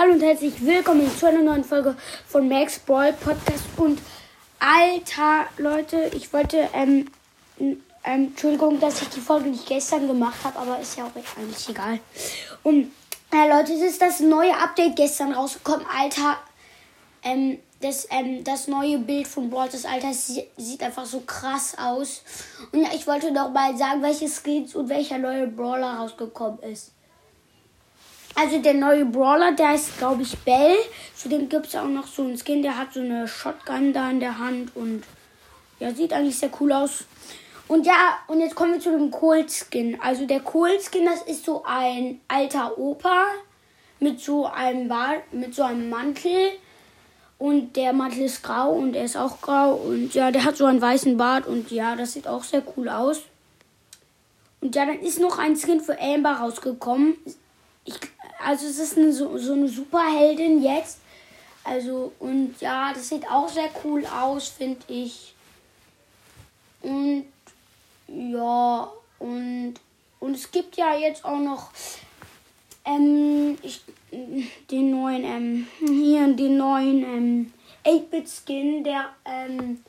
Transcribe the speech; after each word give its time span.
Hallo 0.00 0.14
und 0.14 0.22
herzlich 0.22 0.64
willkommen 0.64 1.14
zu 1.14 1.26
einer 1.26 1.42
neuen 1.42 1.62
Folge 1.62 1.94
von 2.26 2.48
Max 2.48 2.78
Brawl 2.78 3.12
Podcast. 3.12 3.64
Und 3.76 4.00
alter 4.58 5.44
Leute, 5.58 6.10
ich 6.16 6.32
wollte, 6.32 6.70
ähm, 6.72 7.10
ähm, 7.58 7.82
Entschuldigung, 8.02 8.80
dass 8.80 9.02
ich 9.02 9.10
die 9.10 9.20
Folge 9.20 9.50
nicht 9.50 9.66
gestern 9.66 10.06
gemacht 10.06 10.42
habe, 10.42 10.58
aber 10.58 10.80
ist 10.80 10.96
ja 10.96 11.04
auch 11.04 11.10
eigentlich 11.14 11.68
egal. 11.68 12.00
Und 12.62 12.90
äh, 13.30 13.46
Leute, 13.46 13.74
es 13.74 13.82
ist 13.82 14.00
das 14.00 14.20
neue 14.20 14.56
Update 14.56 14.96
gestern 14.96 15.34
rausgekommen. 15.34 15.84
Alter, 15.94 16.38
ähm, 17.22 17.58
das, 17.82 18.08
ähm, 18.10 18.42
das 18.42 18.68
neue 18.68 18.96
Bild 19.00 19.28
von 19.28 19.50
Brawl 19.50 19.68
das 19.68 19.84
Alter 19.84 20.14
sieht 20.14 20.82
einfach 20.82 21.04
so 21.04 21.20
krass 21.26 21.76
aus. 21.78 22.22
Und 22.72 22.80
ja, 22.80 22.88
ich 22.94 23.06
wollte 23.06 23.30
noch 23.32 23.50
mal 23.50 23.76
sagen, 23.76 24.00
welche 24.00 24.30
Skins 24.30 24.74
und 24.74 24.88
welcher 24.88 25.18
neue 25.18 25.46
Brawler 25.46 25.98
rausgekommen 25.98 26.60
ist. 26.60 26.92
Also 28.40 28.58
der 28.58 28.72
neue 28.72 29.04
Brawler, 29.04 29.52
der 29.52 29.68
heißt, 29.68 29.98
glaube 29.98 30.22
ich, 30.22 30.38
Bell. 30.38 30.76
Den 31.26 31.50
gibt 31.50 31.66
es 31.66 31.76
auch 31.76 31.84
noch 31.84 32.06
so 32.06 32.22
einen 32.22 32.38
Skin, 32.38 32.62
der 32.62 32.78
hat 32.78 32.94
so 32.94 33.00
eine 33.00 33.28
Shotgun 33.28 33.92
da 33.92 34.08
in 34.08 34.20
der 34.20 34.38
Hand 34.38 34.74
und 34.74 35.02
ja, 35.78 35.92
sieht 35.92 36.14
eigentlich 36.14 36.38
sehr 36.38 36.48
cool 36.58 36.72
aus. 36.72 37.04
Und 37.68 37.84
ja, 37.84 38.18
und 38.28 38.40
jetzt 38.40 38.54
kommen 38.54 38.72
wir 38.72 38.80
zu 38.80 38.92
dem 38.92 39.10
Cold-Skin. 39.10 40.00
Also 40.00 40.24
der 40.24 40.40
Cold-Skin, 40.40 41.04
das 41.04 41.20
ist 41.22 41.44
so 41.44 41.64
ein 41.66 42.22
alter 42.28 42.78
Opa 42.78 43.26
mit 43.98 44.18
so 44.20 44.46
einem 44.46 44.88
Bart, 44.88 45.30
mit 45.32 45.54
so 45.54 45.62
einem 45.62 45.90
Mantel. 45.90 46.52
Und 47.38 47.76
der 47.76 47.92
Mantel 47.92 48.22
ist 48.22 48.42
grau 48.42 48.72
und 48.72 48.96
er 48.96 49.04
ist 49.04 49.18
auch 49.18 49.42
grau. 49.42 49.74
Und 49.74 50.14
ja, 50.14 50.30
der 50.30 50.44
hat 50.44 50.56
so 50.56 50.64
einen 50.64 50.80
weißen 50.80 51.18
Bart 51.18 51.46
und 51.46 51.70
ja, 51.70 51.94
das 51.94 52.14
sieht 52.14 52.26
auch 52.26 52.44
sehr 52.44 52.62
cool 52.74 52.88
aus. 52.88 53.20
Und 54.62 54.74
ja, 54.74 54.86
dann 54.86 55.00
ist 55.00 55.20
noch 55.20 55.38
ein 55.38 55.56
Skin 55.56 55.82
für 55.82 56.00
Amber 56.00 56.32
rausgekommen. 56.32 57.16
Ich, 57.84 57.98
also 58.44 58.66
es 58.66 58.78
ist 58.78 58.98
eine, 58.98 59.12
so, 59.12 59.36
so 59.38 59.52
eine 59.52 59.68
Superheldin 59.68 60.62
jetzt. 60.62 60.98
Also, 61.64 62.12
und 62.18 62.54
ja, 62.60 62.92
das 62.92 63.08
sieht 63.08 63.28
auch 63.30 63.48
sehr 63.48 63.68
cool 63.84 64.04
aus, 64.06 64.48
finde 64.48 64.80
ich. 64.88 65.34
Und 66.82 67.26
ja, 68.08 68.90
und, 69.18 69.74
und 70.18 70.34
es 70.34 70.50
gibt 70.50 70.76
ja 70.76 70.96
jetzt 70.96 71.24
auch 71.24 71.38
noch 71.38 71.70
ähm, 72.84 73.58
ich, 73.62 73.82
den 74.70 74.90
neuen, 74.90 75.24
ähm, 75.24 75.66
hier 75.78 76.32
den 76.34 76.56
neuen 76.56 77.02
ähm, 77.04 77.52
8-Bit-Skin, 77.84 78.84
der, 78.84 79.10
ähm, 79.24 79.84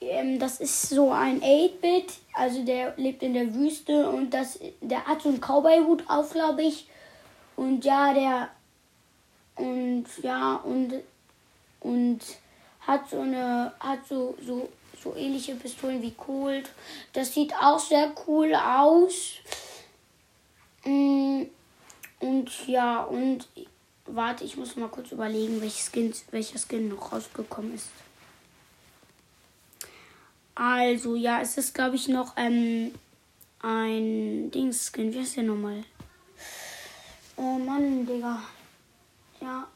ähm, 0.00 0.38
das 0.38 0.60
ist 0.60 0.88
so 0.88 1.10
ein 1.10 1.40
8-Bit, 1.40 2.12
also 2.34 2.64
der 2.64 2.94
lebt 2.96 3.22
in 3.22 3.34
der 3.34 3.54
Wüste 3.54 4.08
und 4.10 4.32
das, 4.32 4.58
der 4.80 5.04
hat 5.04 5.22
so 5.22 5.28
einen 5.28 5.40
Cowboy-Hut 5.40 6.04
auf, 6.08 6.32
glaube 6.32 6.62
ich. 6.62 6.86
Und 7.56 7.84
ja, 7.84 8.12
der 8.12 8.50
und 9.56 10.06
ja 10.22 10.56
und 10.56 10.94
und 11.80 12.20
hat 12.80 13.08
so 13.08 13.20
eine 13.20 13.72
hat 13.78 14.06
so 14.08 14.36
so 14.44 14.68
so 15.02 15.14
ähnliche 15.16 15.54
Pistolen 15.54 16.02
wie 16.02 16.12
Colt. 16.12 16.70
Das 17.12 17.32
sieht 17.34 17.54
auch 17.54 17.78
sehr 17.78 18.12
cool 18.26 18.54
aus. 18.54 19.34
Mm, 20.84 21.42
und 22.20 22.66
ja 22.66 23.02
und 23.04 23.46
warte, 24.06 24.44
ich 24.44 24.56
muss 24.56 24.76
mal 24.76 24.88
kurz 24.88 25.12
überlegen, 25.12 25.60
welches 25.60 25.90
Skin 25.92 26.12
welcher 26.30 26.58
Skin 26.58 26.88
noch 26.88 27.12
rausgekommen 27.12 27.74
ist. 27.74 27.90
Also 30.54 31.14
ja, 31.16 31.40
es 31.40 31.56
ist 31.58 31.74
glaube 31.74 31.96
ich 31.96 32.08
noch 32.08 32.34
ähm, 32.36 32.94
ein 33.60 34.50
Dings-Skin. 34.50 35.12
Wie 35.12 35.20
heißt 35.20 35.36
der 35.36 35.44
nochmal? 35.44 35.84
Digga. 38.24 38.42
Ja, 39.40 39.66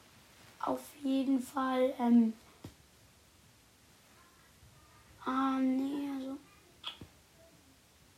auf 0.60 0.80
jeden 1.02 1.42
Fall. 1.42 1.92
Ähm. 2.00 2.32
Ah, 5.24 5.58
nee, 5.60 6.08
also. 6.16 6.38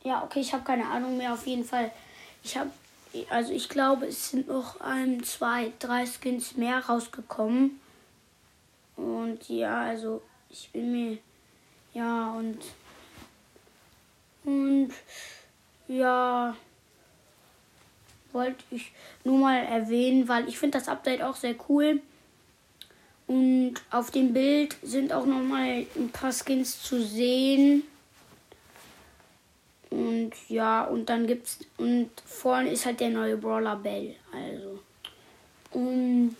Ja, 0.03 0.23
okay, 0.23 0.39
ich 0.39 0.53
habe 0.53 0.63
keine 0.63 0.87
Ahnung 0.87 1.17
mehr. 1.17 1.33
Auf 1.33 1.45
jeden 1.45 1.65
Fall. 1.65 1.91
Ich 2.43 2.57
habe. 2.57 2.71
Also, 3.29 3.51
ich 3.51 3.67
glaube, 3.67 4.05
es 4.05 4.29
sind 4.29 4.47
noch 4.47 4.79
ein, 4.79 5.21
zwei, 5.23 5.73
drei 5.79 6.05
Skins 6.05 6.55
mehr 6.55 6.79
rausgekommen. 6.85 7.81
Und 8.95 9.49
ja, 9.49 9.81
also, 9.81 10.21
ich 10.49 10.69
bin 10.71 10.91
mir. 10.91 11.17
Ja, 11.93 12.31
und. 12.31 12.59
Und. 14.45 14.93
Ja 15.87 16.55
wollte 18.33 18.63
ich 18.71 18.91
nur 19.23 19.37
mal 19.37 19.57
erwähnen, 19.57 20.27
weil 20.27 20.47
ich 20.47 20.57
finde 20.57 20.77
das 20.77 20.87
Update 20.87 21.21
auch 21.21 21.35
sehr 21.35 21.55
cool. 21.69 22.01
Und 23.27 23.75
auf 23.91 24.11
dem 24.11 24.33
Bild 24.33 24.75
sind 24.81 25.13
auch 25.13 25.25
noch 25.25 25.41
mal 25.41 25.85
ein 25.95 26.09
paar 26.11 26.33
Skins 26.33 26.83
zu 26.83 27.01
sehen. 27.01 27.83
Und 29.89 30.31
ja, 30.47 30.83
und 30.83 31.09
dann 31.09 31.27
gibt's 31.27 31.59
und 31.77 32.09
vorne 32.25 32.71
ist 32.71 32.85
halt 32.85 33.01
der 33.01 33.09
neue 33.09 33.35
Brawler 33.37 33.75
Bell, 33.75 34.15
also. 34.31 34.79
Und 35.71 36.35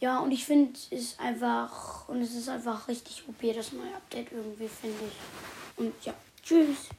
ja, 0.00 0.18
und 0.18 0.32
ich 0.32 0.44
finde 0.44 0.72
es 0.74 0.88
ist 0.92 1.20
einfach 1.20 2.08
und 2.08 2.20
es 2.20 2.34
ist 2.34 2.48
einfach 2.48 2.88
richtig 2.88 3.24
OP 3.28 3.40
das 3.54 3.72
neue 3.72 3.94
Update 3.94 4.32
irgendwie 4.32 4.68
finde 4.68 5.04
ich. 5.06 5.78
Und 5.78 5.94
ja, 6.04 6.14
tschüss. 6.42 6.90